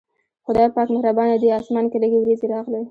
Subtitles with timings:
[0.45, 2.79] خدای پاک مهربانه دی، اسمان کې لږې وريځې راغلې.